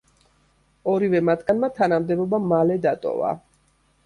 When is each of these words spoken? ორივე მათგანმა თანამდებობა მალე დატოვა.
ორივე 0.93 1.21
მათგანმა 1.27 1.69
თანამდებობა 1.81 2.41
მალე 2.53 2.79
დატოვა. 2.89 3.31